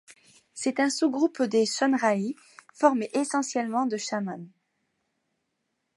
C'est 0.55 0.79
un 0.79 0.89
sous-groupe 0.89 1.43
des 1.43 1.67
Sonrhaï, 1.67 2.35
formé 2.73 3.07
essentiellement 3.13 3.85
de 3.85 3.97
chamans. 3.97 4.43